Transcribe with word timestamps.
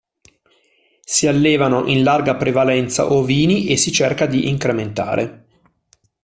Si 1.05 1.27
allevano 1.27 1.85
in 1.85 2.01
larga 2.03 2.35
prevalenza 2.35 3.13
ovini 3.13 3.67
e 3.67 3.77
si 3.77 3.91
cerca 3.91 4.25
di 4.25 4.49
incrementare. 4.49 5.45